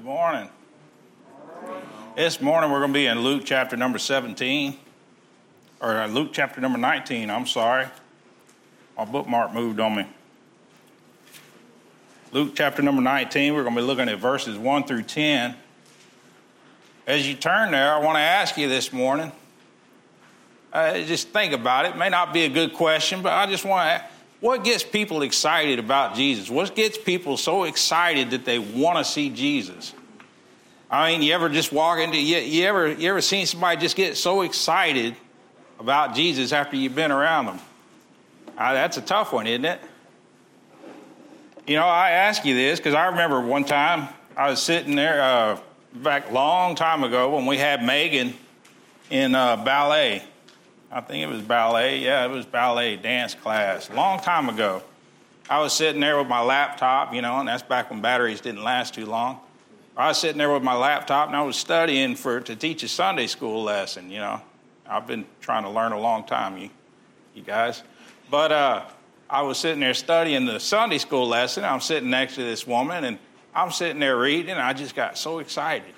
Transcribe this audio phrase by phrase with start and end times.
[0.00, 0.48] Good morning.
[2.16, 4.74] This morning we're going to be in Luke chapter number 17,
[5.78, 7.86] or uh, Luke chapter number 19, I'm sorry.
[8.96, 10.06] My bookmark moved on me.
[12.32, 15.54] Luke chapter number 19, we're going to be looking at verses 1 through 10.
[17.06, 19.30] As you turn there, I want to ask you this morning,
[20.72, 21.88] uh, just think about it.
[21.90, 21.98] it.
[21.98, 24.09] May not be a good question, but I just want to
[24.40, 26.50] what gets people excited about Jesus?
[26.50, 29.92] What gets people so excited that they want to see Jesus?
[30.90, 33.96] I mean, you ever just walk into you, you ever you ever seen somebody just
[33.96, 35.14] get so excited
[35.78, 37.60] about Jesus after you've been around them?
[38.58, 39.80] Uh, that's a tough one, isn't it?
[41.66, 45.22] You know, I ask you this because I remember one time I was sitting there
[45.22, 45.60] uh,
[45.94, 48.34] back long time ago when we had Megan
[49.10, 50.22] in uh, ballet,
[50.92, 52.00] I think it was ballet.
[52.00, 53.88] Yeah, it was ballet dance class.
[53.90, 54.82] Long time ago.
[55.48, 58.62] I was sitting there with my laptop, you know, and that's back when batteries didn't
[58.62, 59.40] last too long.
[59.96, 62.88] I was sitting there with my laptop and I was studying for to teach a
[62.88, 64.40] Sunday school lesson, you know.
[64.88, 66.70] I've been trying to learn a long time, you,
[67.34, 67.82] you guys.
[68.30, 68.84] But uh,
[69.28, 71.64] I was sitting there studying the Sunday school lesson.
[71.64, 73.18] I'm sitting next to this woman and
[73.54, 75.94] I'm sitting there reading and I just got so excited.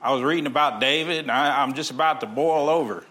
[0.00, 3.04] I was reading about David and I, I'm just about to boil over.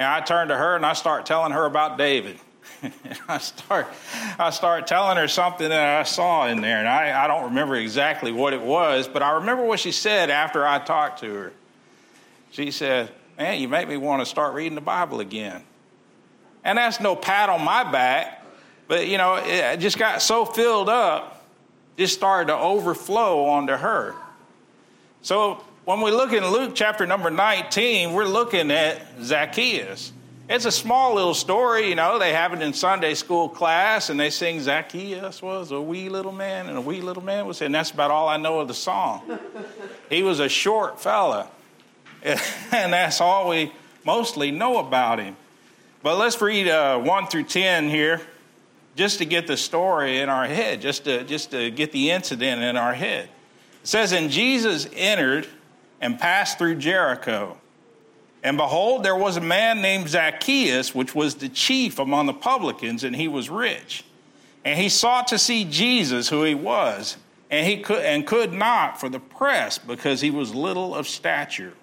[0.00, 2.38] And I turn to her and I start telling her about David.
[3.28, 3.86] I start,
[4.38, 7.76] I start telling her something that I saw in there, and I, I don't remember
[7.76, 11.52] exactly what it was, but I remember what she said after I talked to her.
[12.50, 15.62] She said, "Man, you make me want to start reading the Bible again."
[16.64, 18.42] And that's no pat on my back,
[18.88, 21.44] but you know, it just got so filled up,
[21.98, 24.14] just started to overflow onto her.
[25.20, 30.12] So when we look in Luke chapter number 19, we're looking at Zacchaeus.
[30.48, 34.18] It's a small little story, you know, they have it in Sunday school class and
[34.18, 37.74] they sing Zacchaeus was a wee little man and a wee little man was, and
[37.74, 39.36] that's about all I know of the song.
[40.08, 41.50] he was a short fella,
[42.22, 43.72] and that's all we
[44.04, 45.36] mostly know about him.
[46.04, 48.20] But let's read uh, 1 through 10 here
[48.94, 52.62] just to get the story in our head, just to, just to get the incident
[52.62, 53.24] in our head.
[53.82, 55.48] It says, And Jesus entered
[56.00, 57.58] and passed through Jericho.
[58.42, 63.04] And behold, there was a man named Zacchaeus, which was the chief among the publicans,
[63.04, 64.04] and he was rich.
[64.64, 67.16] And he sought to see Jesus, who he was,
[67.50, 71.74] and he could and could not for the press, because he was little of stature.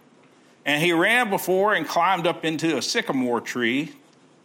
[0.66, 3.94] And he ran before and climbed up into a sycamore tree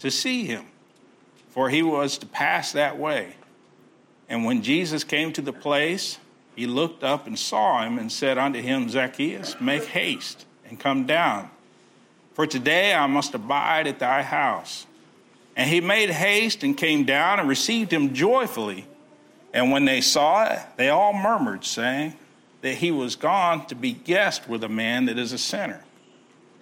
[0.00, 0.66] to see him,
[1.50, 3.37] for he was to pass that way.
[4.28, 6.19] And when Jesus came to the place,
[6.54, 11.06] he looked up and saw him and said unto him, Zacchaeus, make haste and come
[11.06, 11.50] down,
[12.34, 14.86] for today I must abide at thy house.
[15.56, 18.86] And he made haste and came down and received him joyfully.
[19.52, 22.14] And when they saw it, they all murmured, saying
[22.62, 25.84] that he was gone to be guest with a man that is a sinner.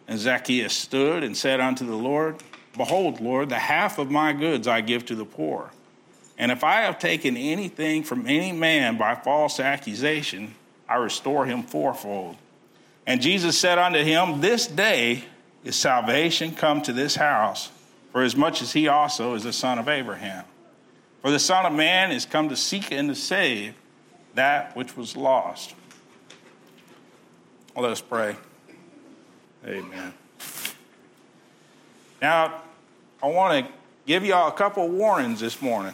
[0.08, 2.42] And Zacchaeus stood and said unto the Lord,
[2.76, 5.70] Behold, Lord, the half of my goods I give to the poor.
[6.40, 10.54] And if I have taken anything from any man by false accusation,
[10.88, 12.36] I restore him fourfold.
[13.06, 15.24] And Jesus said unto him, This day
[15.64, 17.70] is salvation come to this house,
[18.10, 20.46] for as much as he also is the son of Abraham.
[21.20, 23.74] For the Son of Man is come to seek and to save
[24.34, 25.74] that which was lost.
[27.76, 28.34] Let us pray.
[29.66, 30.14] Amen.
[32.22, 32.62] Now,
[33.22, 33.72] I want to
[34.06, 35.92] give y'all a couple warnings this morning.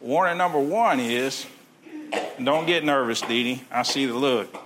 [0.00, 1.46] Warning number one is
[2.42, 3.64] don't get nervous, Dee Dee.
[3.70, 4.62] I see the look.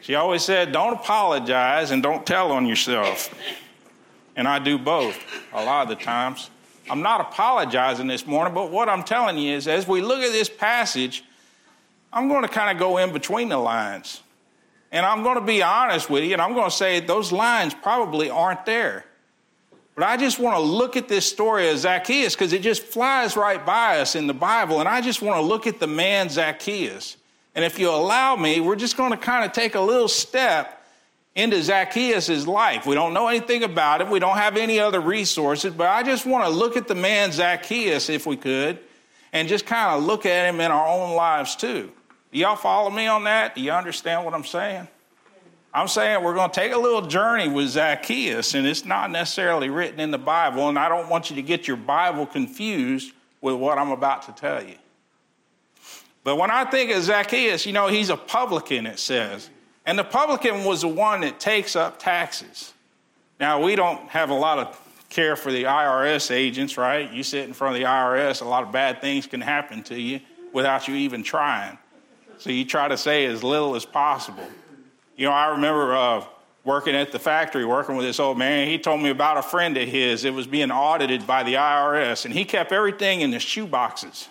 [0.00, 3.34] She always said, don't apologize and don't tell on yourself.
[4.36, 5.18] And I do both
[5.52, 6.48] a lot of the times.
[6.88, 10.30] I'm not apologizing this morning, but what I'm telling you is as we look at
[10.30, 11.24] this passage,
[12.12, 14.22] I'm going to kind of go in between the lines.
[14.92, 17.74] And I'm going to be honest with you, and I'm going to say those lines
[17.74, 19.04] probably aren't there.
[19.96, 23.34] But I just want to look at this story of Zacchaeus because it just flies
[23.34, 24.78] right by us in the Bible.
[24.78, 27.16] And I just want to look at the man Zacchaeus.
[27.54, 30.86] And if you allow me, we're just going to kind of take a little step
[31.34, 32.84] into Zacchaeus' life.
[32.84, 36.24] We don't know anything about it, we don't have any other resources, but I just
[36.24, 38.78] want to look at the man Zacchaeus, if we could,
[39.32, 41.92] and just kind of look at him in our own lives too.
[42.32, 43.54] Do y'all follow me on that?
[43.54, 44.88] Do you understand what I'm saying?
[45.76, 49.68] I'm saying we're going to take a little journey with Zacchaeus, and it's not necessarily
[49.68, 53.12] written in the Bible, and I don't want you to get your Bible confused
[53.42, 54.76] with what I'm about to tell you.
[56.24, 59.50] But when I think of Zacchaeus, you know, he's a publican, it says.
[59.84, 62.72] And the publican was the one that takes up taxes.
[63.38, 67.12] Now, we don't have a lot of care for the IRS agents, right?
[67.12, 70.00] You sit in front of the IRS, a lot of bad things can happen to
[70.00, 70.20] you
[70.54, 71.76] without you even trying.
[72.38, 74.48] So you try to say as little as possible.
[75.16, 76.24] You know, I remember uh,
[76.64, 78.68] working at the factory, working with this old man.
[78.68, 82.24] He told me about a friend of his that was being audited by the IRS,
[82.24, 84.28] and he kept everything in the shoe boxes.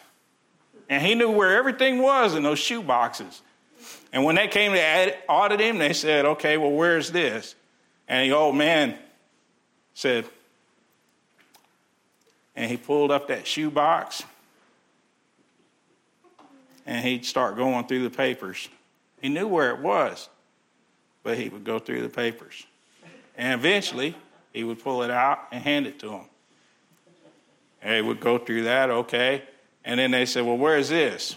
[0.88, 3.42] And he knew where everything was in those shoe boxes.
[4.14, 7.56] And when they came to audit him, they said, okay, well, where's this?
[8.08, 8.96] And the old man
[9.96, 10.26] said,
[12.56, 14.24] and he pulled up that shoe box
[16.86, 18.70] and he'd start going through the papers.
[19.22, 20.30] He knew where it was,
[21.25, 22.68] but he would go through the papers.
[23.36, 24.16] And eventually,
[24.54, 26.25] he would pull it out and hand it to him.
[27.81, 29.44] And he would go through that, okay.
[29.83, 31.36] And then they said, Well, where's this?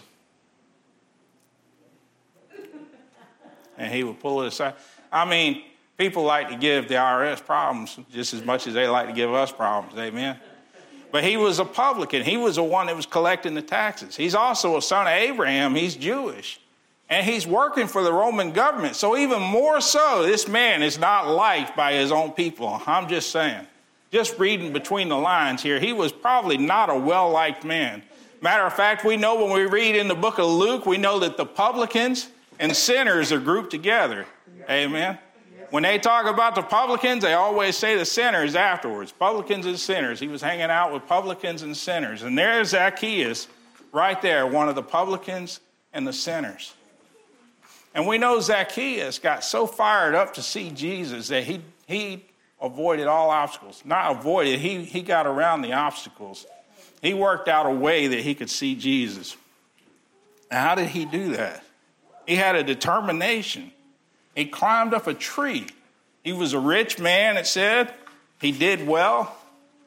[3.77, 4.75] And he would pull it aside.
[5.11, 5.63] I mean,
[5.97, 9.33] people like to give the IRS problems just as much as they like to give
[9.33, 9.97] us problems.
[9.97, 10.39] Amen.
[11.11, 12.21] But he was a publican.
[12.23, 14.15] He was the one that was collecting the taxes.
[14.15, 15.73] He's also a son of Abraham.
[15.73, 16.59] He's Jewish.
[17.09, 18.95] And he's working for the Roman government.
[18.95, 22.81] So, even more so, this man is not liked by his own people.
[22.85, 23.65] I'm just saying.
[24.11, 28.03] Just reading between the lines here, he was probably not a well liked man.
[28.41, 31.19] Matter of fact, we know when we read in the book of Luke, we know
[31.19, 32.29] that the publicans
[32.59, 34.25] and sinners are grouped together.
[34.69, 35.17] Amen.
[35.71, 39.11] When they talk about the publicans, they always say the sinners afterwards.
[39.11, 40.19] Publicans and sinners.
[40.19, 42.23] He was hanging out with publicans and sinners.
[42.23, 43.47] And there's Zacchaeus
[43.91, 45.59] right there, one of the publicans
[45.93, 46.73] and the sinners.
[47.93, 52.25] And we know Zacchaeus got so fired up to see Jesus that he, he
[52.61, 53.81] avoided all obstacles.
[53.85, 56.45] Not avoided, he, he got around the obstacles.
[57.01, 59.35] He worked out a way that he could see Jesus.
[60.51, 61.63] Now, how did he do that?
[62.27, 63.71] He had a determination.
[64.35, 65.67] He climbed up a tree.
[66.23, 67.93] He was a rich man, it said.
[68.39, 69.35] He did well.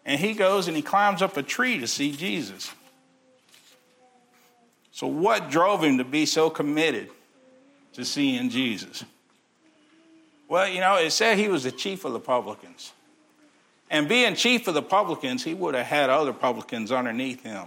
[0.05, 2.73] And he goes and he climbs up a tree to see Jesus.
[4.91, 7.09] So, what drove him to be so committed
[7.95, 9.05] to seeing Jesus?
[10.49, 12.93] Well, you know, it said he was the chief of the publicans.
[13.91, 17.67] And being chief of the publicans, he would have had other publicans underneath him.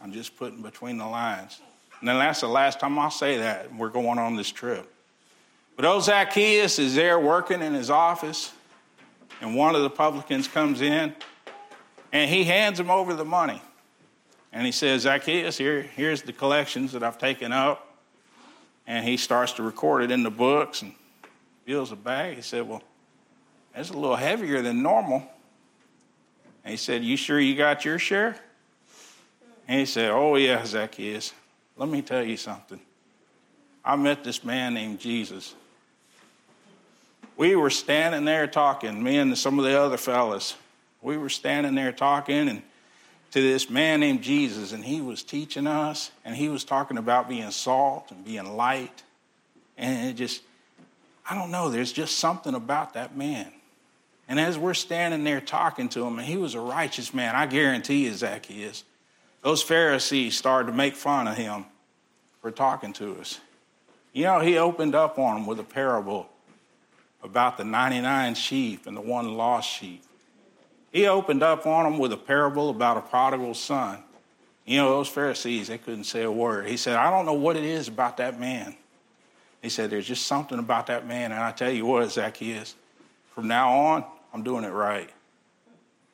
[0.00, 1.60] I'm just putting between the lines.
[2.00, 3.74] And then that's the last time I'll say that.
[3.74, 4.92] We're going on this trip.
[5.76, 8.52] But old Zacchaeus is there working in his office,
[9.40, 11.14] and one of the publicans comes in,
[12.12, 13.60] and he hands him over the money.
[14.52, 17.83] And he says, Zacchaeus, here, here's the collections that I've taken up.
[18.86, 20.92] And he starts to record it in the books and
[21.64, 22.36] feels a bag.
[22.36, 22.82] He said, Well,
[23.74, 25.22] that's a little heavier than normal.
[26.64, 28.36] And he said, You sure you got your share?
[29.66, 31.32] And he said, Oh, yeah, Zacchaeus.
[31.76, 32.80] Let me tell you something.
[33.84, 35.54] I met this man named Jesus
[37.36, 40.56] we were standing there talking, me and some of the other fellas.
[41.02, 42.62] We were standing there talking and
[43.34, 47.28] to this man named Jesus, and he was teaching us, and he was talking about
[47.28, 49.02] being salt and being light.
[49.76, 50.40] And it just,
[51.28, 53.50] I don't know, there's just something about that man.
[54.28, 57.46] And as we're standing there talking to him, and he was a righteous man, I
[57.46, 58.84] guarantee you, Zacchaeus,
[59.42, 61.64] those Pharisees started to make fun of him
[62.40, 63.40] for talking to us.
[64.12, 66.28] You know, he opened up on them with a parable
[67.20, 70.04] about the 99 sheep and the one lost sheep.
[70.94, 73.98] He opened up on them with a parable about a prodigal son.
[74.64, 76.68] You know, those Pharisees, they couldn't say a word.
[76.68, 78.76] He said, I don't know what it is about that man.
[79.60, 81.32] He said, There's just something about that man.
[81.32, 82.76] And I tell you what, Zacchaeus,
[83.34, 85.10] from now on, I'm doing it right.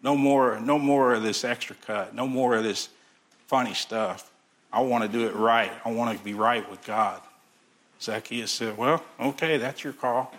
[0.02, 2.88] No more, no more of this extra cut, no more of this
[3.48, 4.32] funny stuff.
[4.72, 5.70] I want to do it right.
[5.84, 7.20] I want to be right with God.
[8.00, 10.32] Zacchaeus said, Well, okay, that's your call.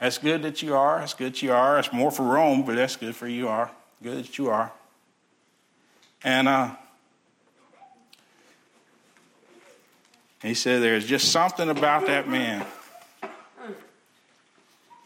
[0.00, 1.00] That's good that you are.
[1.00, 1.78] That's good that you are.
[1.78, 3.70] It's more for Rome, but that's good for you are.
[4.02, 4.72] Good that you are.
[6.22, 6.70] And uh,
[10.42, 12.66] he said, There's just something about that man.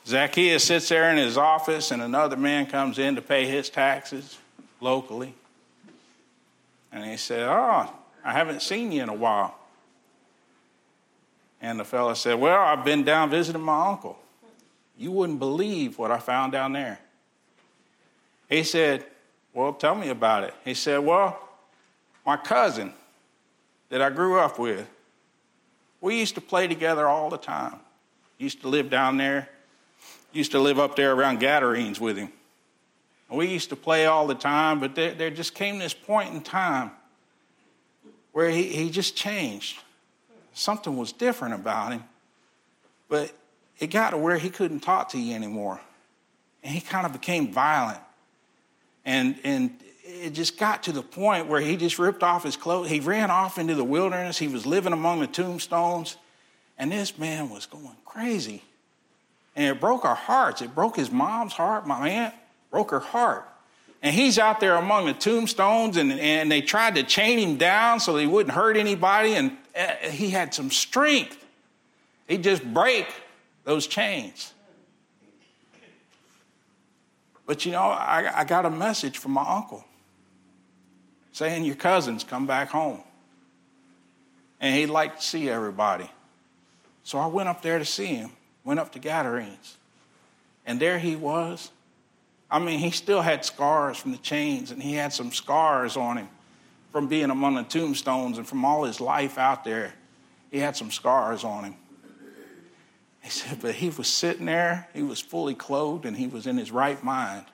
[0.06, 4.38] Zacchaeus sits there in his office, and another man comes in to pay his taxes
[4.80, 5.35] locally.
[6.90, 7.92] And he said, Oh,
[8.25, 9.56] I haven't seen you in a while.
[11.62, 14.18] And the fellow said, Well, I've been down visiting my uncle.
[15.00, 16.99] You wouldn't believe what I found down there.
[18.50, 19.07] He said,
[19.54, 20.52] Well, tell me about it.
[20.62, 21.40] He said, Well,
[22.26, 22.92] my cousin
[23.88, 24.87] that I grew up with,
[26.02, 27.76] we used to play together all the time.
[28.37, 29.49] Used to live down there,
[30.35, 32.30] used to live up there around Gadarenes with him.
[33.30, 36.42] We used to play all the time, but there, there just came this point in
[36.42, 36.90] time
[38.33, 39.78] where he, he just changed.
[40.52, 42.04] Something was different about him.
[43.09, 43.33] But
[43.80, 45.80] it got to where he couldn't talk to you anymore.
[46.62, 47.99] And he kind of became violent.
[49.04, 52.90] And, and it just got to the point where he just ripped off his clothes.
[52.90, 54.38] He ran off into the wilderness.
[54.38, 56.16] He was living among the tombstones.
[56.78, 58.62] And this man was going crazy.
[59.56, 60.60] And it broke our hearts.
[60.60, 61.87] It broke his mom's heart.
[61.87, 62.34] My aunt
[62.70, 63.46] broke her heart.
[64.02, 68.00] And he's out there among the tombstones, and, and they tried to chain him down
[68.00, 69.34] so he wouldn't hurt anybody.
[69.34, 71.37] And uh, he had some strength.
[72.26, 73.06] He'd just break
[73.70, 74.52] those chains.
[77.46, 79.84] But you know, I, I got a message from my uncle
[81.30, 83.00] saying your cousins come back home.
[84.60, 86.10] And he'd like to see everybody.
[87.04, 88.32] So I went up there to see him,
[88.64, 89.76] went up to Gadarenes.
[90.66, 91.70] And there he was.
[92.50, 96.16] I mean, he still had scars from the chains, and he had some scars on
[96.16, 96.28] him
[96.90, 99.94] from being among the tombstones and from all his life out there.
[100.50, 101.76] He had some scars on him.
[103.22, 106.56] He said, but he was sitting there, he was fully clothed, and he was in
[106.56, 107.44] his right mind.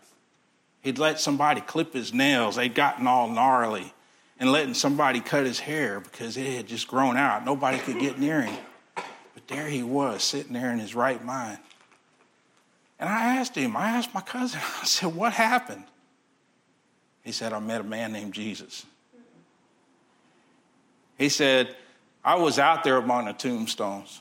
[0.80, 3.92] He'd let somebody clip his nails, they'd gotten all gnarly,
[4.38, 7.44] and letting somebody cut his hair because it had just grown out.
[7.44, 8.56] Nobody could get near him.
[8.94, 11.58] But there he was, sitting there in his right mind.
[12.98, 15.84] And I asked him, I asked my cousin, I said, What happened?
[17.24, 18.86] He said, I met a man named Jesus.
[21.18, 21.74] He said,
[22.24, 24.20] I was out there among the tombstones.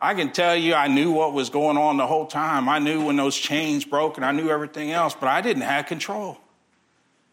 [0.00, 2.68] I can tell you, I knew what was going on the whole time.
[2.68, 5.86] I knew when those chains broke and I knew everything else, but I didn't have
[5.86, 6.38] control.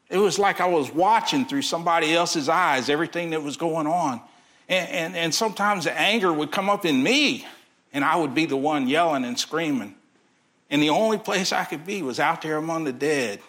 [0.10, 4.22] It was like I was watching through somebody else's eyes everything that was going on.
[4.68, 7.46] And, and, and sometimes the anger would come up in me,
[7.94, 9.96] and I would be the one yelling and screaming.
[10.70, 13.40] And the only place I could be was out there among the dead.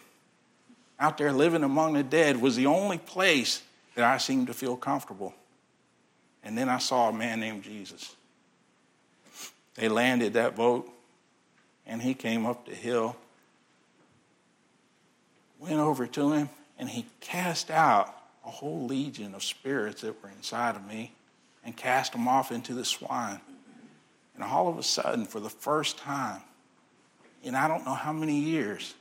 [0.98, 3.62] Out there living among the dead was the only place
[3.94, 5.34] that I seemed to feel comfortable.
[6.42, 8.15] And then I saw a man named Jesus.
[9.76, 10.90] They landed that boat,
[11.86, 13.16] and he came up the hill,
[15.58, 18.14] went over to him, and he cast out
[18.44, 21.12] a whole legion of spirits that were inside of me
[21.64, 23.40] and cast them off into the swine.
[24.34, 26.42] And all of a sudden, for the first time,
[27.42, 28.94] in I don't know how many years,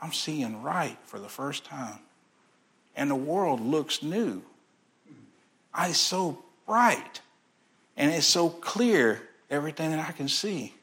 [0.00, 1.98] I'm seeing right for the first time.
[2.94, 4.42] And the world looks new.
[5.72, 7.20] I so bright.
[7.96, 10.74] And it's so clear, everything that I can see.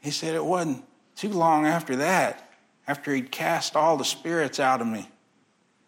[0.00, 0.84] He said it wasn't
[1.16, 2.50] too long after that,
[2.86, 5.08] after he'd cast all the spirits out of me,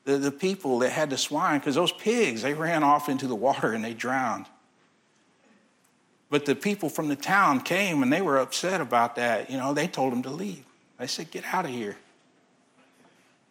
[0.05, 3.37] the, the people that had the swine, because those pigs, they ran off into the
[3.37, 4.47] water and they drowned.
[6.31, 9.51] But the people from the town came and they were upset about that.
[9.51, 10.65] You know, they told him to leave.
[10.99, 11.97] They said, Get out of here.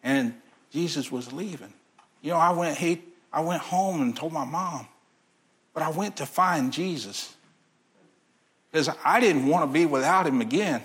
[0.03, 0.35] And
[0.71, 1.73] Jesus was leaving.
[2.21, 4.87] You know, I went, he, I went home and told my mom.
[5.77, 7.35] But I went to find Jesus
[8.71, 10.81] because I didn't want to be without him again.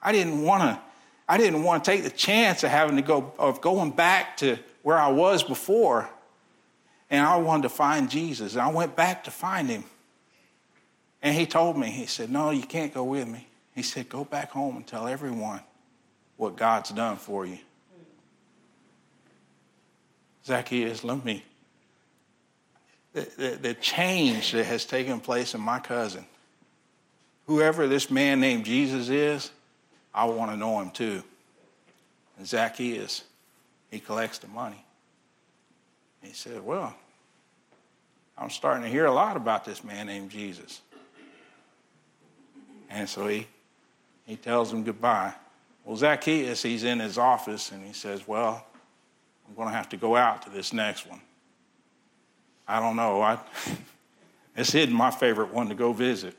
[0.00, 0.80] I didn't want to.
[1.28, 4.58] I didn't want to take the chance of having to go of going back to
[4.82, 6.08] where I was before.
[7.10, 8.54] And I wanted to find Jesus.
[8.54, 9.84] And I went back to find him.
[11.20, 13.48] And he told me, he said, No, you can't go with me.
[13.74, 15.60] He said, Go back home and tell everyone
[16.38, 17.58] what God's done for you.
[20.46, 21.44] Zacchaeus, let me
[23.36, 26.24] the, the, change that has taken place in my cousin.
[27.46, 29.50] Whoever this man named Jesus is,
[30.14, 31.22] I want to know him too.
[32.36, 33.24] And Zacchaeus,
[33.90, 34.84] he collects the money.
[36.22, 36.94] He said, Well,
[38.36, 40.80] I'm starting to hear a lot about this man named Jesus.
[42.90, 43.46] And so he,
[44.24, 45.34] he tells him goodbye.
[45.84, 48.64] Well, Zacchaeus, he's in his office and he says, Well,
[49.48, 51.20] I'm going to have to go out to this next one.
[52.68, 53.22] I don't know.
[53.22, 53.38] I,
[54.54, 56.36] it's hidden my favorite one to go visit.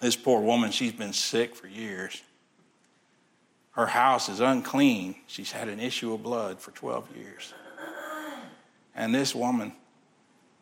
[0.00, 2.22] This poor woman, she's been sick for years.
[3.72, 5.16] Her house is unclean.
[5.26, 7.52] She's had an issue of blood for 12 years.
[8.94, 9.72] And this woman,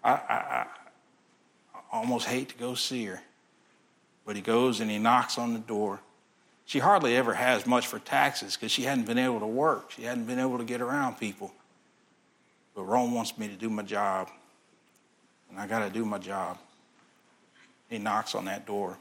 [0.02, 0.66] I, I,
[1.74, 3.22] I almost hate to go see her.
[4.26, 6.00] But he goes and he knocks on the door.
[6.64, 9.92] She hardly ever has much for taxes because she hadn't been able to work.
[9.92, 11.52] She hadn't been able to get around people.
[12.74, 14.28] But Rome wants me to do my job
[15.50, 16.58] and I got to do my job.
[17.88, 18.96] He knocks on that door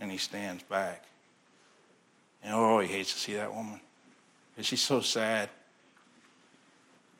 [0.00, 1.04] and he stands back.
[2.42, 3.80] And oh, he hates to see that woman
[4.54, 5.48] because she's so sad.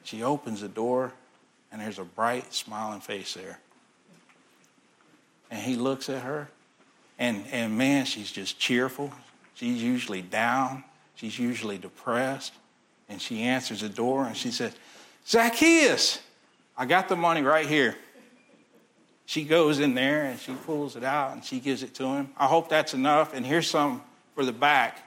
[0.05, 1.13] She opens the door
[1.73, 3.59] and there's a bright, smiling face there.
[5.51, 6.49] And he looks at her
[7.19, 9.13] and, and man, she's just cheerful.
[9.55, 12.53] She's usually down, she's usually depressed.
[13.09, 14.75] And she answers the door and she says,
[15.27, 16.21] Zacchaeus,
[16.77, 17.97] I got the money right here.
[19.25, 22.31] She goes in there and she pulls it out and she gives it to him.
[22.37, 23.35] I hope that's enough.
[23.35, 24.03] And here's some
[24.35, 25.03] for the back.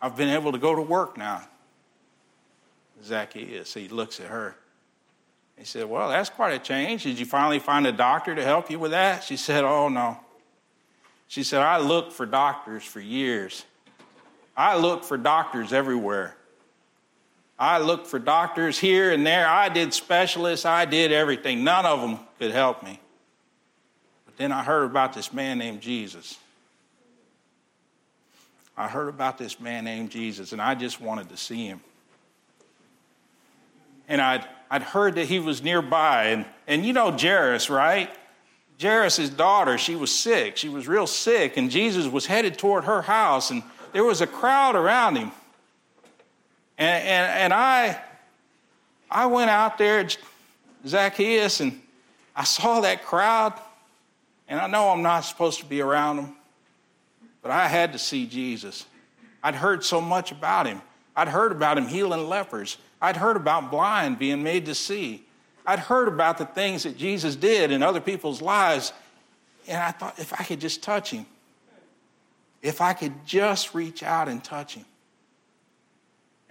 [0.00, 1.42] I've been able to go to work now.
[3.02, 4.54] Zacchaeus, he looks at her.
[5.56, 7.04] He said, Well, that's quite a change.
[7.04, 9.24] Did you finally find a doctor to help you with that?
[9.24, 10.18] She said, Oh, no.
[11.26, 13.64] She said, I looked for doctors for years.
[14.56, 16.36] I looked for doctors everywhere.
[17.58, 19.46] I looked for doctors here and there.
[19.46, 20.66] I did specialists.
[20.66, 21.62] I did everything.
[21.62, 23.00] None of them could help me.
[24.26, 26.36] But then I heard about this man named Jesus.
[28.76, 31.80] I heard about this man named Jesus, and I just wanted to see him.
[34.08, 36.24] And I'd, I'd heard that he was nearby.
[36.26, 38.10] And, and you know Jairus, right?
[38.82, 40.56] Jairus' daughter, she was sick.
[40.56, 44.26] She was real sick, and Jesus was headed toward her house, and there was a
[44.26, 45.30] crowd around him.
[46.78, 48.00] And, and, and I,
[49.10, 50.06] I went out there,
[50.86, 51.80] Zacchaeus, and
[52.34, 53.54] I saw that crowd,
[54.48, 56.36] and I know I'm not supposed to be around them,
[57.42, 58.86] but I had to see Jesus.
[59.42, 60.80] I'd heard so much about him.
[61.14, 62.76] I'd heard about him healing lepers.
[63.00, 65.24] I'd heard about blind being made to see.
[65.66, 68.92] I'd heard about the things that Jesus did in other people's lives,
[69.68, 71.24] and I thought if I could just touch him,
[72.62, 74.84] if I could just reach out and touch him.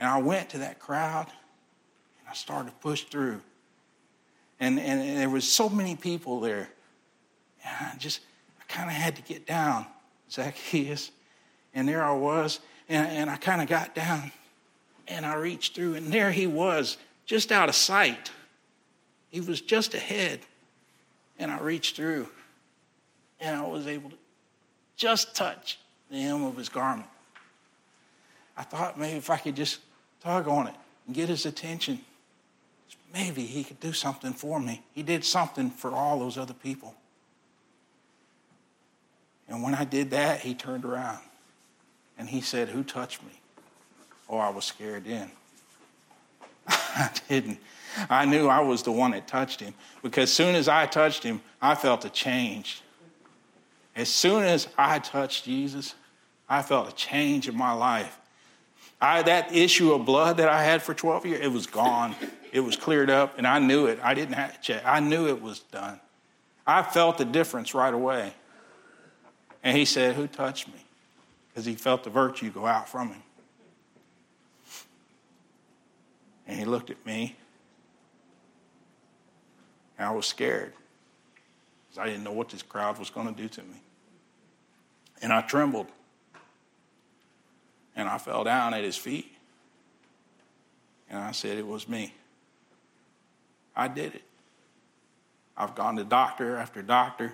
[0.03, 3.39] And I went to that crowd and I started to push through.
[4.60, 6.67] And, and, and there was so many people there.
[7.63, 8.19] And I just,
[8.60, 9.86] I kind of had to get down,
[10.29, 11.10] Zacchaeus.
[11.74, 12.60] And there I was.
[12.89, 14.33] And, and I kind of got down
[15.07, 18.29] and I reached through, and there he was, just out of sight.
[19.29, 20.41] He was just ahead.
[21.39, 22.27] And I reached through,
[23.39, 24.17] and I was able to
[24.98, 25.79] just touch
[26.12, 27.07] the hem of his garment.
[28.57, 29.79] I thought maybe if I could just
[30.24, 30.75] tug on it
[31.06, 32.00] and get his attention,
[33.13, 34.82] maybe he could do something for me.
[34.94, 36.96] He did something for all those other people.
[39.48, 41.20] And when I did that, he turned around
[42.18, 43.39] and he said, Who touched me?
[44.30, 45.30] Oh, I was scared then.
[46.68, 47.60] I didn't.
[48.10, 51.24] I knew I was the one that touched him because as soon as I touched
[51.24, 52.81] him, I felt a change.
[53.96, 55.94] As soon as I touched Jesus,
[56.50, 58.18] I felt a change in my life.
[59.03, 62.16] I, that issue of blood that I had for 12 years, it was gone.
[62.53, 64.00] It was cleared up, and I knew it.
[64.01, 64.81] I didn't have to check.
[64.85, 66.00] I knew it was done.
[66.66, 68.33] I felt the difference right away.
[69.61, 70.85] And he said, Who touched me?
[71.50, 73.24] Because he felt the virtue go out from him.
[76.48, 77.35] And he looked at me,
[79.98, 80.72] and I was scared
[81.89, 83.81] because I didn't know what this crowd was going to do to me.
[85.22, 85.87] And I trembled.
[87.96, 89.32] And I fell down at his feet.
[91.10, 92.14] And I said, It was me.
[93.75, 94.24] I did it.
[95.56, 97.34] I've gone to doctor after doctor.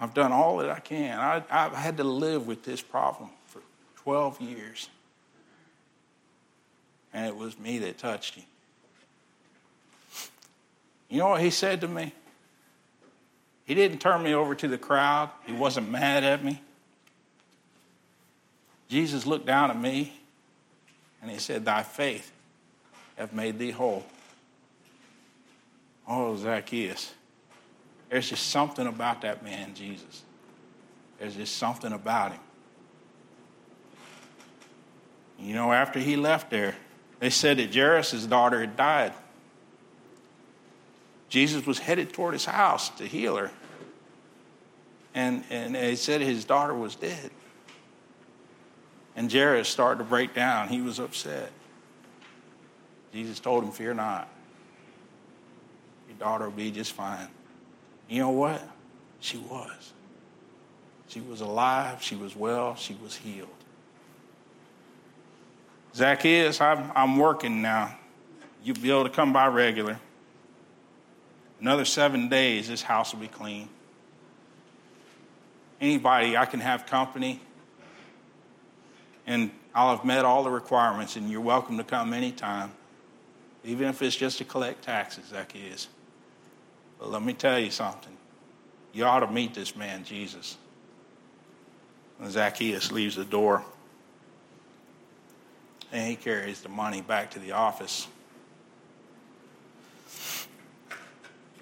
[0.00, 1.18] I've done all that I can.
[1.18, 3.62] I, have had to live with this problem for
[3.96, 4.88] 12 years.
[7.12, 8.44] And it was me that touched him.
[11.08, 12.12] You know what he said to me?
[13.64, 16.60] He didn't turn me over to the crowd, he wasn't mad at me.
[18.88, 20.12] Jesus looked down at me
[21.20, 22.32] and he said, Thy faith
[23.16, 24.04] have made thee whole.
[26.06, 27.12] Oh, Zacchaeus.
[28.08, 30.22] There's just something about that man, Jesus.
[31.18, 32.40] There's just something about him.
[35.38, 36.74] You know, after he left there,
[37.20, 39.12] they said that Jairus' daughter had died.
[41.28, 43.50] Jesus was headed toward his house to heal her.
[45.14, 47.30] And, and they said his daughter was dead.
[49.18, 50.68] And Jairus started to break down.
[50.68, 51.50] He was upset.
[53.12, 54.28] Jesus told him, Fear not.
[56.08, 57.26] Your daughter will be just fine.
[58.08, 58.62] You know what?
[59.18, 59.92] She was.
[61.08, 62.00] She was alive.
[62.00, 62.76] She was well.
[62.76, 63.48] She was healed.
[65.96, 67.98] Zacchaeus, I'm, I'm working now.
[68.62, 69.98] You'll be able to come by regular.
[71.60, 73.68] Another seven days, this house will be clean.
[75.80, 77.40] Anybody, I can have company
[79.28, 82.72] and I'll have met all the requirements, and you're welcome to come anytime,
[83.62, 85.86] even if it's just to collect taxes, that is.
[86.98, 88.16] But let me tell you something.
[88.94, 90.56] You ought to meet this man, Jesus.
[92.18, 93.62] And Zacchaeus leaves the door,
[95.92, 98.08] and he carries the money back to the office.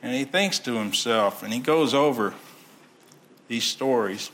[0.02, 2.32] And he thinks to himself, and he goes over
[3.48, 4.30] these stories.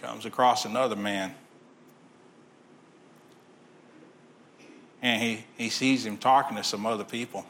[0.00, 1.34] Comes across another man.
[5.02, 7.46] And he, he sees him talking to some other people.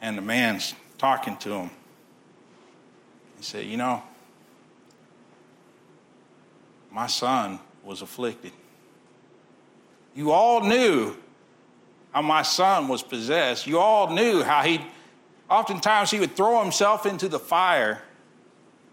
[0.00, 1.70] And the man's talking to him.
[3.36, 4.02] He said, You know,
[6.90, 8.52] my son was afflicted.
[10.14, 11.14] You all knew
[12.12, 13.66] how my son was possessed.
[13.66, 14.80] You all knew how he,
[15.50, 18.00] oftentimes, he would throw himself into the fire.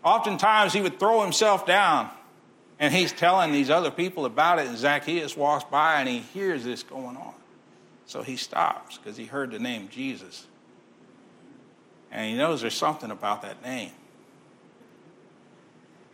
[0.04, 2.10] Oftentimes, he would throw himself down.
[2.80, 6.66] And he's telling these other people about it, and Zacchaeus walks by and he hears
[6.66, 7.34] this going on.
[8.06, 10.46] So he stops because he heard the name Jesus.
[12.12, 13.92] And he knows there's something about that name.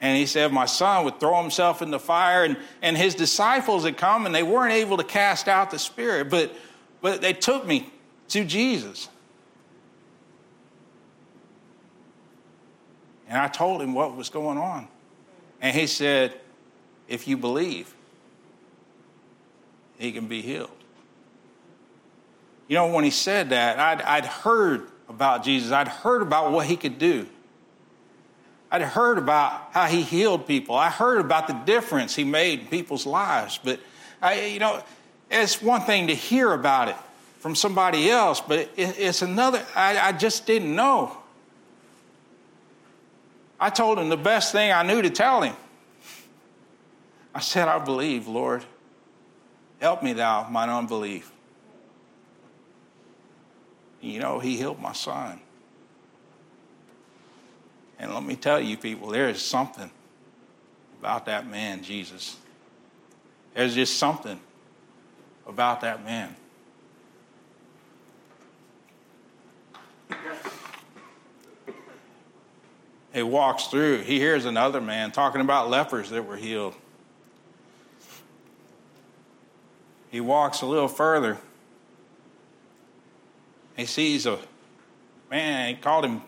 [0.01, 3.83] And he said, My son would throw himself in the fire, and, and his disciples
[3.83, 6.53] had come and they weren't able to cast out the spirit, but,
[7.01, 7.91] but they took me
[8.29, 9.09] to Jesus.
[13.29, 14.87] And I told him what was going on.
[15.61, 16.33] And he said,
[17.07, 17.93] If you believe,
[19.99, 20.71] he can be healed.
[22.67, 26.65] You know, when he said that, I'd, I'd heard about Jesus, I'd heard about what
[26.65, 27.27] he could do.
[28.71, 30.75] I'd heard about how he healed people.
[30.75, 33.59] I heard about the difference he made in people's lives.
[33.63, 33.79] But,
[34.21, 34.83] I, you know,
[35.31, 36.95] it's one thing to hear about it
[37.39, 41.17] from somebody else, but it, it's another, I, I just didn't know.
[43.59, 45.55] I told him the best thing I knew to tell him.
[47.33, 48.63] I said, I believe, Lord.
[49.79, 51.31] Help me, thou, mine unbelief.
[54.01, 55.39] You know, he healed my son.
[57.97, 59.89] And let me tell you, people, there is something
[60.99, 62.37] about that man, Jesus.
[63.53, 64.39] There's just something
[65.45, 66.35] about that man.
[73.19, 76.73] He walks through, he hears another man talking about lepers that were healed.
[80.09, 81.37] He walks a little further.
[83.75, 84.39] He sees a
[85.29, 86.21] man, he called him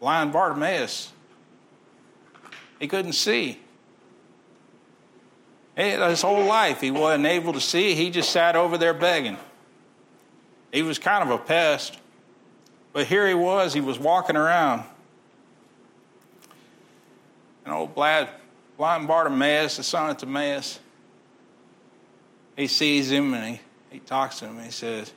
[0.00, 1.10] blind Bartimaeus.
[2.78, 3.58] He couldn't see.
[5.76, 7.94] His whole life, he wasn't able to see.
[7.94, 9.38] He just sat over there begging.
[10.74, 11.98] He was kind of a pest.
[12.92, 14.84] But here he was, he was walking around.
[17.68, 18.30] An old blind,
[18.78, 20.80] blind Bartimaeus, the son of Timaeus,
[22.56, 24.58] he sees him and he, he talks to him.
[24.58, 25.12] He says,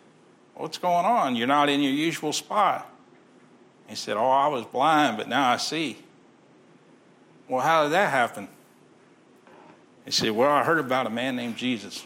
[0.56, 1.38] What's going on?
[1.38, 2.92] You're not in your usual spot.
[3.88, 5.98] He said, Oh, I was blind, but now I see.
[7.48, 8.50] Well, how did that happen?
[10.04, 12.06] He said, Well, I heard about a man named Jesus.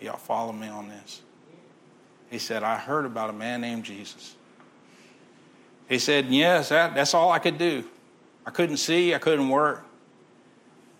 [0.00, 1.22] Y'all follow me on this?
[2.28, 4.34] He said, I heard about a man named Jesus.
[5.88, 7.84] He said, Yes, that, that's all I could do.
[8.46, 9.84] I couldn't see, I couldn't work.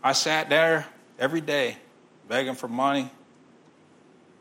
[0.02, 0.86] I sat there
[1.18, 1.76] every day
[2.28, 3.10] begging for money.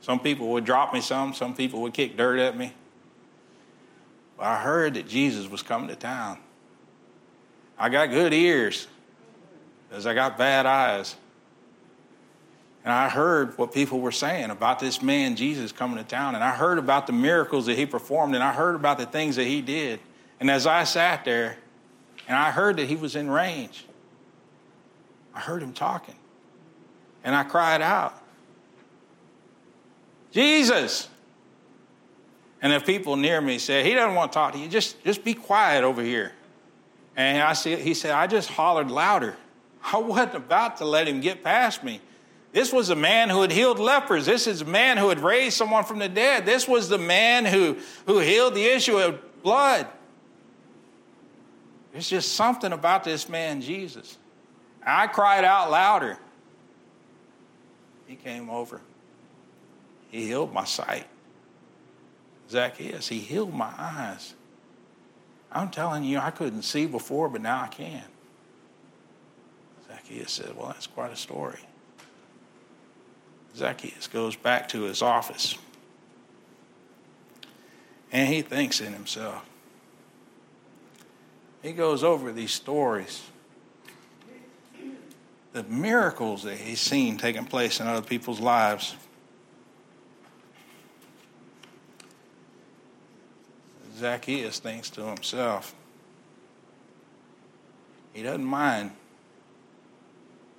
[0.02, 2.74] Some people would drop me some, some people would kick dirt at me.
[4.38, 6.38] But I heard that Jesus was coming to town.
[7.80, 8.88] I got good ears
[9.92, 11.16] as I got bad eyes.
[12.84, 16.36] And I heard what people were saying about this man, Jesus, coming to town.
[16.36, 19.36] And I heard about the miracles that he performed, and I heard about the things
[19.36, 20.00] that he did.
[20.40, 21.58] And as I sat there,
[22.28, 23.86] and I heard that he was in range,
[25.34, 26.16] I heard him talking.
[27.24, 28.22] And I cried out,
[30.32, 31.10] Jesus!
[32.62, 35.24] And if people near me said, he doesn't want to talk to you, just, just
[35.24, 36.32] be quiet over here.
[37.16, 39.38] And I see, he said, I just hollered louder.
[39.84, 42.02] I wasn't about to let him get past me.
[42.54, 44.26] This was a man who had healed lepers.
[44.26, 46.46] This is a man who had raised someone from the dead.
[46.46, 49.88] This was the man who, who healed the issue of blood.
[51.98, 54.20] There's just something about this man, Jesus.
[54.86, 56.20] I cried out louder.
[58.06, 58.82] He came over.
[60.12, 61.08] He healed my sight.
[62.52, 63.08] Zacchaeus.
[63.08, 64.36] He healed my eyes.
[65.52, 68.04] I'm telling you, I couldn't see before, but now I can.
[69.88, 71.62] Zacchaeus said, Well, that's quite a story.
[73.56, 75.58] Zacchaeus goes back to his office
[78.12, 79.44] and he thinks in himself.
[81.62, 83.24] He goes over these stories,
[85.54, 88.96] the miracles that he's seen taking place in other people's lives.
[93.98, 95.74] Zacchaeus thinks to himself,
[98.14, 98.92] he doesn't mind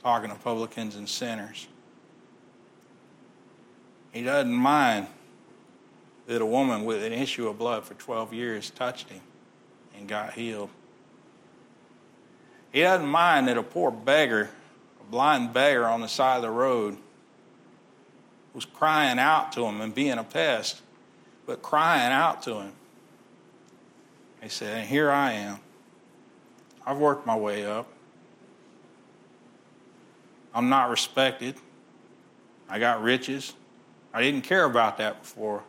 [0.02, 1.68] talking to publicans and sinners.
[4.12, 5.06] He doesn't mind
[6.26, 9.20] that a woman with an issue of blood for 12 years touched him
[9.96, 10.70] and got healed.
[12.72, 14.50] He doesn't mind that a poor beggar,
[15.00, 16.98] a blind beggar on the side of the road,
[18.54, 20.82] was crying out to him and being a pest,
[21.46, 22.72] but crying out to him
[24.42, 25.60] He said, here I am.
[26.86, 27.86] I've worked my way up.
[30.54, 31.54] I'm not respected.
[32.68, 33.54] I got riches.
[34.12, 35.62] I didn't care about that before.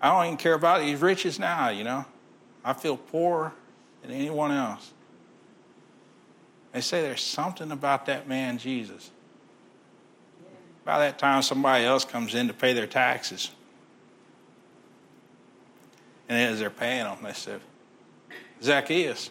[0.00, 2.04] I don't even care about these riches now, you know.
[2.64, 3.52] I feel poorer
[4.02, 4.92] than anyone else.
[6.72, 9.10] They say there's something about that man, Jesus.
[10.84, 13.50] By that time, somebody else comes in to pay their taxes.
[16.28, 17.60] And as they're paying them, they said,
[18.62, 19.30] Zacchaeus,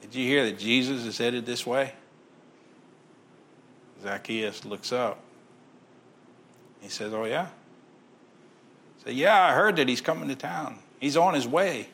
[0.00, 1.92] did you hear that Jesus is headed this way?
[4.02, 5.20] Zacchaeus looks up.
[6.80, 7.46] He says, Oh, yeah?
[8.96, 10.78] He said, Yeah, I heard that he's coming to town.
[11.00, 11.88] He's on his way.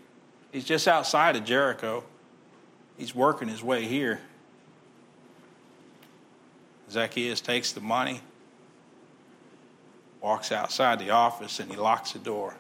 [0.53, 2.05] He's just outside of Jericho.
[2.97, 4.21] He's working his way here.
[6.95, 8.21] Zacchaeus takes the money,
[10.21, 12.55] walks outside the office, and he locks the door.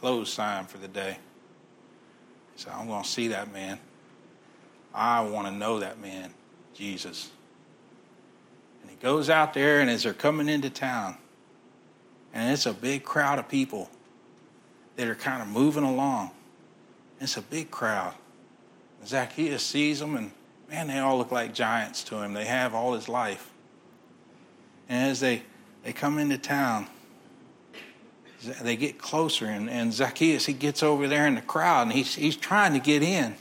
[0.00, 1.16] Closed sign for the day.
[2.54, 3.78] He said, I'm going to see that man.
[4.94, 6.34] I want to know that man,
[6.74, 7.30] Jesus.
[8.82, 11.16] And he goes out there, and as they're coming into town,
[12.34, 13.88] and it's a big crowd of people
[14.96, 16.32] that are kind of moving along.
[17.18, 18.12] It's a big crowd.
[19.06, 20.32] Zacchaeus sees them, and
[20.72, 22.32] man, they all look like giants to him.
[22.32, 23.50] They have all his life.
[24.88, 25.42] And as they,
[25.84, 26.86] they come into town,
[28.62, 32.14] they get closer, and, and Zacchaeus, he gets over there in the crowd, and he's,
[32.14, 33.36] he's trying to get in.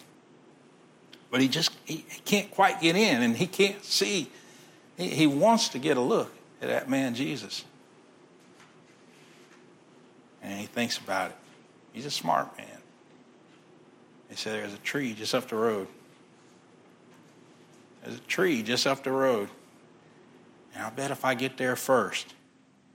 [1.31, 4.29] But he just he, he can't quite get in, and he can't see.
[4.97, 7.63] He, he wants to get a look at that man, Jesus.
[10.43, 11.37] And he thinks about it.
[11.93, 12.67] He's a smart man.
[14.29, 15.87] He said, There's a tree just up the road.
[18.03, 19.49] There's a tree just up the road.
[20.73, 22.33] And I bet if I get there first,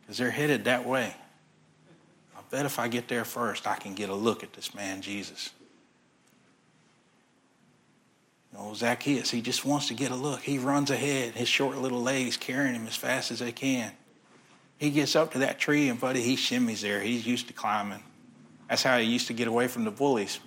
[0.01, 1.15] because they're headed that way,
[2.37, 5.03] I bet if I get there first, I can get a look at this man,
[5.03, 5.51] Jesus.
[8.53, 10.41] You know, Zacchaeus, he just wants to get a look.
[10.41, 13.93] He runs ahead, his short little legs carrying him as fast as they can.
[14.79, 17.01] He gets up to that tree and, buddy, he shimmies there.
[17.01, 18.03] He's used to climbing.
[18.69, 20.39] That's how he used to get away from the bullies.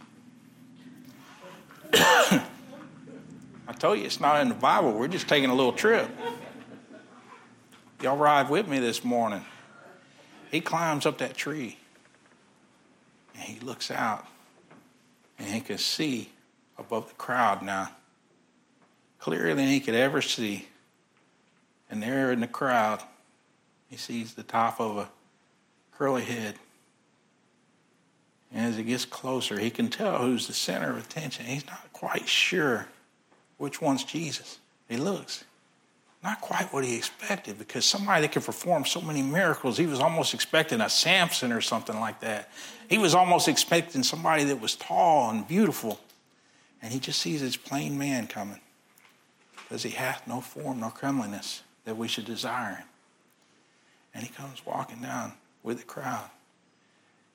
[3.70, 4.94] I told you it's not in the Bible.
[4.94, 6.10] We're just taking a little trip.
[8.02, 9.46] Y'all ride with me this morning.
[10.50, 11.78] He climbs up that tree
[13.36, 14.26] and he looks out
[15.38, 16.32] and he can see
[16.80, 17.92] above the crowd now,
[19.20, 20.68] clearer than he could ever see.
[21.92, 23.04] And there in the crowd,
[23.88, 25.10] he sees the top of a
[25.92, 26.56] curly head.
[28.52, 31.46] And as he gets closer, he can tell who's the center of attention.
[31.46, 32.88] He's not quite sure
[33.60, 34.58] which one's Jesus.
[34.88, 35.44] He looks.
[36.24, 40.00] Not quite what he expected because somebody that could perform so many miracles, he was
[40.00, 42.50] almost expecting a Samson or something like that.
[42.90, 46.00] He was almost expecting somebody that was tall and beautiful.
[46.82, 48.60] And he just sees this plain man coming
[49.56, 52.88] because he hath no form nor comeliness that we should desire him.
[54.14, 56.30] And he comes walking down with the crowd.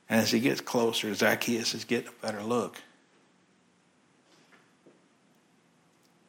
[0.09, 2.81] And as he gets closer, Zacchaeus is getting a better look.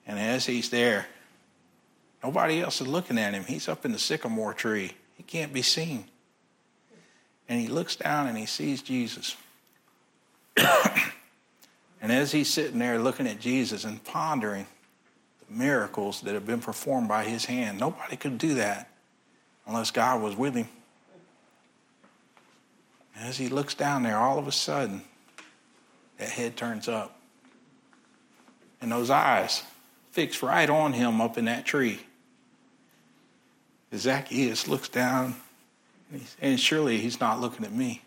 [0.07, 1.07] And as he's there,
[2.23, 3.45] nobody else is looking at him.
[3.45, 4.92] He's up in the sycamore tree.
[5.16, 6.05] He can't be seen.
[7.49, 9.37] And he looks down and he sees Jesus.
[10.57, 14.66] and as he's sitting there looking at Jesus and pondering
[15.49, 18.90] the miracles that have been performed by his hand, nobody could do that
[19.66, 20.69] unless God was with him.
[23.19, 25.03] As he looks down there, all of a sudden,
[26.19, 27.19] that head turns up.
[28.81, 29.62] And those eyes
[30.16, 32.00] fix right on him up in that tree.
[33.94, 35.37] Zacchaeus looks down,
[36.40, 38.00] and surely he's not looking at me.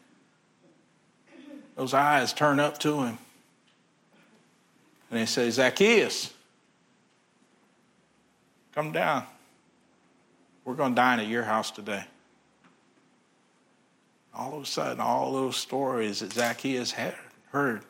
[1.75, 3.19] Those eyes turn up to him.
[5.11, 6.33] And they say, Zacchaeus,
[8.73, 9.23] come down.
[10.65, 12.05] We're going to dine at your house today.
[14.33, 17.13] All of a sudden, all those stories that Zacchaeus had
[17.51, 17.83] heard,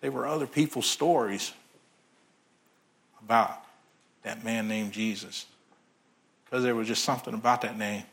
[0.00, 1.52] they were other people's stories
[3.28, 3.62] about
[4.22, 5.44] that man named Jesus.
[6.44, 8.04] Because there was just something about that name.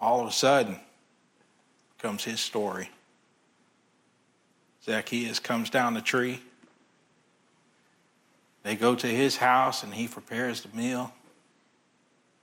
[0.00, 0.76] All of a sudden
[2.00, 2.90] comes his story.
[4.84, 6.40] Zacchaeus comes down the tree.
[8.64, 11.12] They go to his house and he prepares the meal.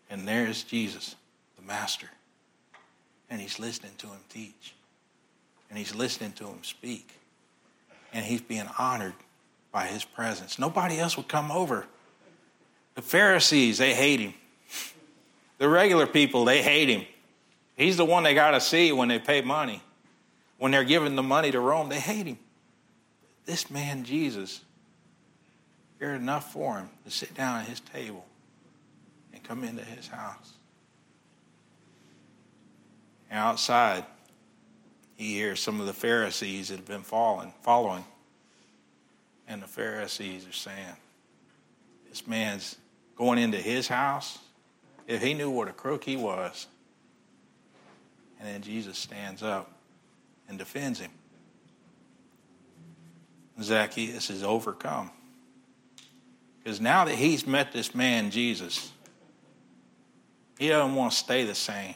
[0.10, 1.18] And there's Jesus,
[1.58, 2.10] the Master.
[3.30, 4.74] And he's listening to him teach.
[5.70, 7.10] And he's listening to him speak.
[8.14, 9.14] And he's being honored
[9.72, 10.58] by his presence.
[10.58, 11.86] Nobody else would come over.
[12.96, 14.34] The Pharisees, they hate him.
[15.58, 17.06] The regular people, they hate him.
[17.76, 19.82] He's the one they got to see when they pay money.
[20.60, 22.38] when they're giving the money to Rome, they hate him.
[23.46, 24.62] This man, Jesus,
[25.98, 28.26] cared enough for him to sit down at his table
[29.34, 30.54] and come into his house.
[33.30, 34.06] And outside,
[35.16, 38.04] he hears some of the Pharisees that have been following, following.
[39.50, 40.96] And the Pharisees are saying,
[42.08, 42.78] This man's
[43.18, 44.40] going into his house.
[45.08, 46.68] If he knew what a crook he was.
[48.40, 49.72] And then Jesus stands up
[50.48, 51.12] and defends him.
[53.62, 55.12] Zacchaeus is overcome.
[56.64, 58.92] Because now that he's met this man, Jesus,
[60.58, 61.96] he doesn't want to stay the same.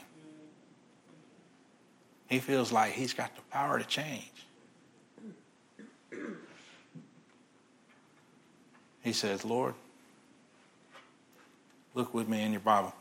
[2.28, 4.32] He feels like he's got the power to change.
[9.04, 9.74] He says, Lord,
[11.92, 12.94] look with me in your Bible.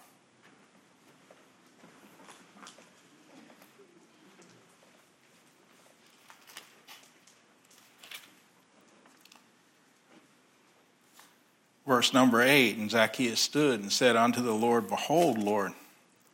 [11.87, 15.71] Verse number eight, and Zacchaeus stood and said unto the Lord, Behold, Lord,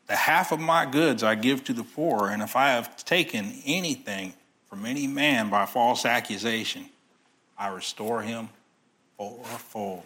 [0.07, 3.61] the half of my goods I give to the poor, and if I have taken
[3.65, 4.33] anything
[4.67, 6.85] from any man by false accusation,
[7.57, 8.49] I restore him
[9.19, 10.03] fourfold.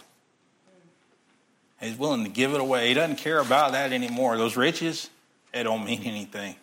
[1.80, 2.88] He's willing to give it away.
[2.88, 4.38] He doesn't care about that anymore.
[4.38, 5.10] Those riches,
[5.54, 6.56] they don't mean anything.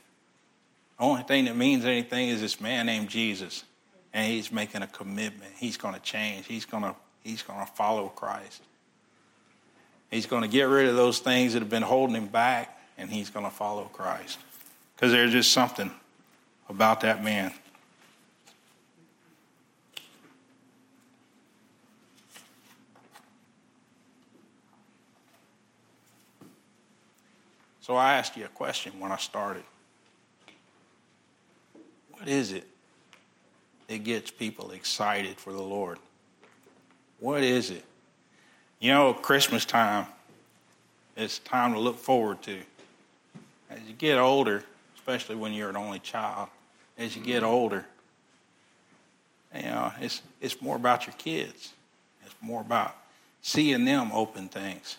[0.99, 3.65] The only thing that means anything is this man named Jesus.
[4.13, 5.53] And he's making a commitment.
[5.57, 6.47] He's going to change.
[6.47, 8.61] He's going to, he's going to follow Christ.
[10.11, 13.09] He's going to get rid of those things that have been holding him back, and
[13.09, 14.41] he's going to follow Christ.
[14.97, 15.93] Because there's just something
[16.69, 17.53] about that man.
[27.81, 29.65] So I asked you a question when I started.
[32.13, 32.67] What is it
[33.89, 35.99] that gets people excited for the Lord?
[37.19, 37.85] What is it?
[38.79, 40.07] You know, Christmas time,
[41.17, 42.59] it's time to look forward to.
[43.71, 44.65] As you get older,
[44.97, 46.49] especially when you're an only child,
[46.99, 47.85] as you get older,
[49.55, 51.73] you know, it's, it's more about your kids.
[52.25, 52.97] It's more about
[53.43, 54.97] seeing them open things.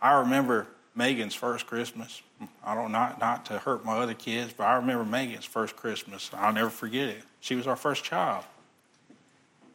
[0.00, 2.22] I remember Megan's first Christmas.
[2.64, 6.30] I don't not not to hurt my other kids, but I remember Megan's first Christmas.
[6.32, 7.22] I'll never forget it.
[7.40, 8.44] She was our first child,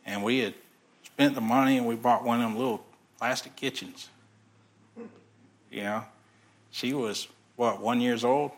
[0.03, 0.55] and we had
[1.03, 2.84] spent the money and we bought one of them little
[3.19, 4.10] plastic kitchens.
[5.69, 6.03] You know,
[6.71, 8.51] she was what one years old,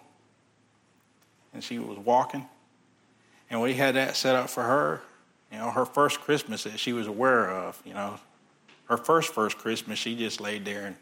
[1.54, 2.47] and she was walking,
[3.49, 5.02] and we had that set up for her.
[5.52, 7.80] You know, her first Christmas that she was aware of.
[7.86, 8.19] You know,
[8.86, 10.95] her first first Christmas, she just laid there and.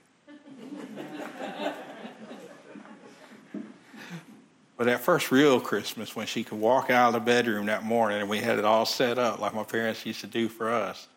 [4.82, 8.20] But that first real Christmas, when she could walk out of the bedroom that morning
[8.20, 11.08] and we had it all set up like my parents used to do for us,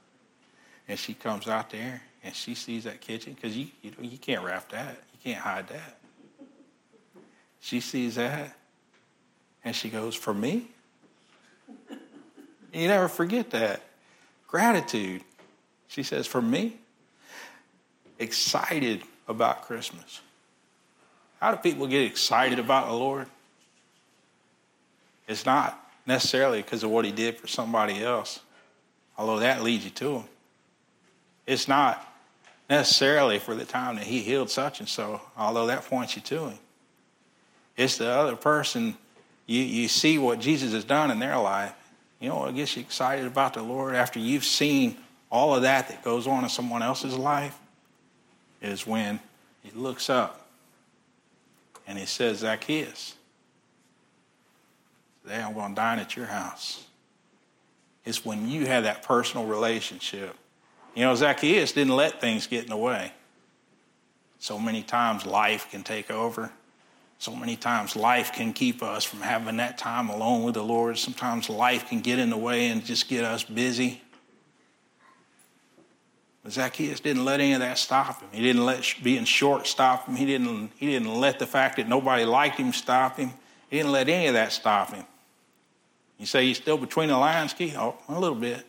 [0.86, 4.44] and she comes out there and she sees that kitchen because you, you, you can't
[4.44, 5.96] wrap that, you can't hide that.
[7.60, 8.54] She sees that
[9.64, 10.68] and she goes, For me?
[12.70, 13.80] you never forget that.
[14.46, 15.22] Gratitude.
[15.88, 16.76] She says, For me?
[18.18, 20.20] Excited about Christmas.
[21.40, 23.26] How do people get excited about the Lord?
[25.26, 28.40] It's not necessarily because of what he did for somebody else,
[29.16, 30.24] although that leads you to him.
[31.46, 32.06] It's not
[32.68, 36.48] necessarily for the time that he healed such and so, although that points you to
[36.48, 36.58] him.
[37.76, 38.96] It's the other person,
[39.46, 41.74] you, you see what Jesus has done in their life.
[42.20, 44.96] You know what gets you excited about the Lord after you've seen
[45.30, 47.58] all of that that goes on in someone else's life?
[48.62, 49.20] Is when
[49.62, 50.48] he looks up
[51.86, 53.14] and he says, Zacchaeus,
[55.24, 56.84] today I'm going to dine at your house.
[58.04, 60.36] It's when you have that personal relationship
[60.94, 63.12] you know, Zacchaeus didn't let things get in the way.
[64.38, 66.52] So many times life can take over.
[67.18, 70.98] So many times life can keep us from having that time alone with the Lord.
[70.98, 74.02] Sometimes life can get in the way and just get us busy.
[76.42, 78.28] But Zacchaeus didn't let any of that stop him.
[78.30, 80.14] He didn't let being short stop him.
[80.14, 83.32] He didn't, he didn't let the fact that nobody liked him stop him.
[83.70, 85.04] He didn't let any of that stop him.
[86.24, 87.76] You say he's still between the lines, Keith?
[87.76, 88.64] Oh, a little bit.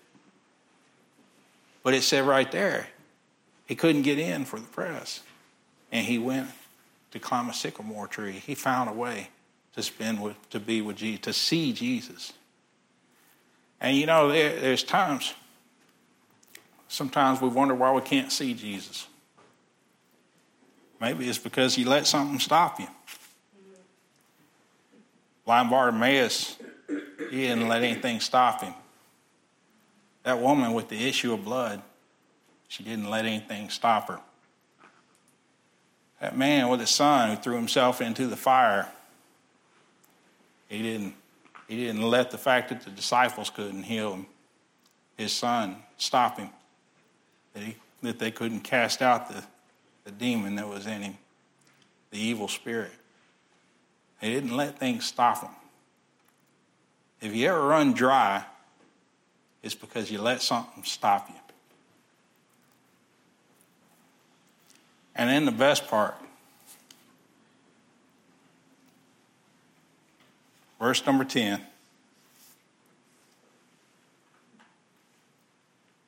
[1.84, 2.88] But it said right there,
[3.66, 5.22] he couldn't get in for the press.
[5.90, 6.50] And he went
[7.12, 8.34] to climb a sycamore tree.
[8.34, 9.30] He found a way
[9.74, 12.34] to spend with, to be with Jesus, to see Jesus.
[13.80, 15.34] And you know, there, there's times,
[16.90, 19.08] sometimes we wonder why we can't see Jesus.
[21.00, 22.88] Maybe it's because he let something stop you.
[25.46, 26.58] Blind Bartimaeus
[26.88, 28.74] He didn't let anything stop him.
[30.24, 31.82] That woman with the issue of blood,
[32.68, 34.20] she didn't let anything stop her.
[36.20, 38.88] That man with the son who threw himself into the fire,
[40.68, 41.14] he didn't,
[41.68, 44.26] he didn't let the fact that the disciples couldn't heal him,
[45.18, 46.50] his son, stop him.
[47.54, 49.44] That, he, that they couldn't cast out the,
[50.06, 51.18] the demon that was in him,
[52.12, 52.92] the evil spirit.
[54.22, 55.52] He didn't let things stop him.
[57.26, 58.46] If you ever run dry,
[59.64, 61.36] it's because you let something stop you.
[65.16, 66.14] And then the best part,
[70.80, 71.62] verse number 10.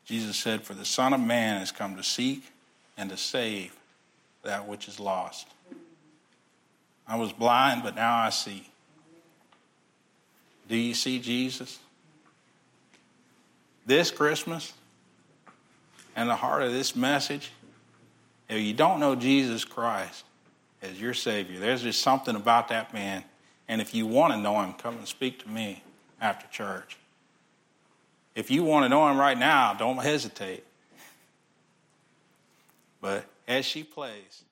[0.06, 2.44] Jesus said, For the Son of Man has come to seek
[2.96, 3.76] and to save
[4.44, 5.48] that which is lost.
[7.08, 8.70] I was blind, but now I see.
[10.68, 11.80] Do you see Jesus?
[13.86, 14.74] This Christmas
[16.16, 17.52] and the heart of this message,
[18.50, 20.26] if you don't know Jesus Christ
[20.82, 23.24] as your Savior, there's just something about that man.
[23.70, 25.84] And if you want to know him, come and speak to me
[26.20, 26.98] after church.
[28.36, 30.64] If you want to know him right now, don't hesitate.
[33.02, 34.44] But as she plays,